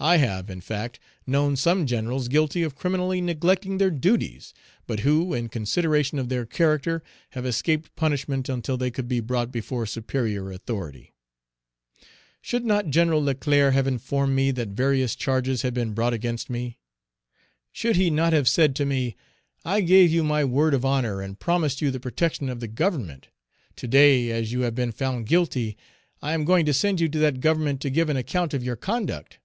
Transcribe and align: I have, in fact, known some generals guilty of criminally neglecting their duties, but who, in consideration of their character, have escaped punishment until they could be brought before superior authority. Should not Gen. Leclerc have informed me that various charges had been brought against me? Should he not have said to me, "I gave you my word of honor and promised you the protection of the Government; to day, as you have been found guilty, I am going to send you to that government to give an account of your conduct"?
I 0.00 0.18
have, 0.18 0.48
in 0.48 0.60
fact, 0.60 1.00
known 1.26 1.56
some 1.56 1.84
generals 1.84 2.28
guilty 2.28 2.62
of 2.62 2.76
criminally 2.76 3.20
neglecting 3.20 3.78
their 3.78 3.90
duties, 3.90 4.54
but 4.86 5.00
who, 5.00 5.34
in 5.34 5.48
consideration 5.48 6.20
of 6.20 6.28
their 6.28 6.46
character, 6.46 7.02
have 7.30 7.44
escaped 7.44 7.96
punishment 7.96 8.48
until 8.48 8.76
they 8.76 8.92
could 8.92 9.08
be 9.08 9.18
brought 9.18 9.50
before 9.50 9.86
superior 9.86 10.52
authority. 10.52 11.14
Should 12.40 12.64
not 12.64 12.90
Gen. 12.90 13.12
Leclerc 13.12 13.74
have 13.74 13.88
informed 13.88 14.36
me 14.36 14.52
that 14.52 14.68
various 14.68 15.16
charges 15.16 15.62
had 15.62 15.74
been 15.74 15.94
brought 15.94 16.14
against 16.14 16.48
me? 16.48 16.78
Should 17.72 17.96
he 17.96 18.08
not 18.08 18.32
have 18.32 18.48
said 18.48 18.76
to 18.76 18.86
me, 18.86 19.16
"I 19.64 19.80
gave 19.80 20.12
you 20.12 20.22
my 20.22 20.44
word 20.44 20.74
of 20.74 20.84
honor 20.84 21.20
and 21.20 21.40
promised 21.40 21.82
you 21.82 21.90
the 21.90 21.98
protection 21.98 22.48
of 22.48 22.60
the 22.60 22.68
Government; 22.68 23.30
to 23.74 23.88
day, 23.88 24.30
as 24.30 24.52
you 24.52 24.60
have 24.60 24.76
been 24.76 24.92
found 24.92 25.26
guilty, 25.26 25.76
I 26.22 26.34
am 26.34 26.44
going 26.44 26.66
to 26.66 26.72
send 26.72 27.00
you 27.00 27.08
to 27.08 27.18
that 27.18 27.40
government 27.40 27.80
to 27.80 27.90
give 27.90 28.08
an 28.08 28.16
account 28.16 28.54
of 28.54 28.62
your 28.62 28.76
conduct"? 28.76 29.40